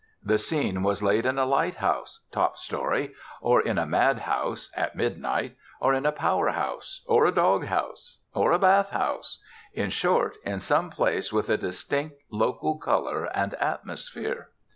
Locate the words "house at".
4.17-4.95